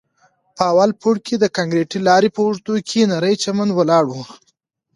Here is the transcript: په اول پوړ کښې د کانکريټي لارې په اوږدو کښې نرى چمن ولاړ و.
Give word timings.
په 0.55 0.61
اول 0.71 0.89
پوړ 0.99 1.15
کښې 1.25 1.35
د 1.39 1.45
کانکريټي 1.55 1.99
لارې 2.07 2.29
په 2.35 2.39
اوږدو 2.45 2.73
کښې 2.87 3.01
نرى 3.11 3.33
چمن 3.43 3.69
ولاړ 3.73 4.05
و. 4.09 4.13